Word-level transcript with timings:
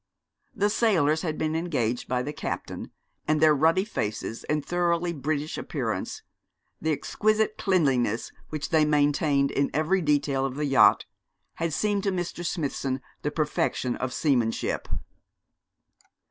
The 0.55 0.71
sailors 0.71 1.21
had 1.21 1.37
been 1.37 1.55
engaged 1.55 2.07
by 2.07 2.23
the 2.23 2.33
captain, 2.33 2.89
and 3.27 3.39
their 3.39 3.53
ruddy 3.53 3.85
faces 3.85 4.43
and 4.45 4.65
thoroughly 4.65 5.13
British 5.13 5.59
appearence, 5.59 6.23
the 6.81 6.91
exquisite 6.91 7.55
cleanliness 7.59 8.31
which 8.49 8.69
they 8.69 8.83
maintained 8.83 9.51
in 9.51 9.69
every 9.75 10.01
detail 10.01 10.43
of 10.43 10.55
the 10.55 10.65
yacht, 10.65 11.05
had 11.57 11.71
seemed 11.71 12.01
to 12.05 12.11
Mr. 12.11 12.43
Smithson 12.43 12.99
the 13.21 13.29
perfection 13.29 13.95
of 13.95 14.11
seamanship. 14.11 14.87